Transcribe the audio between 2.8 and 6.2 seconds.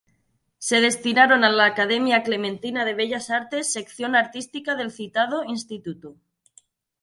de Bellas Artes, sección artística del citado Instituto.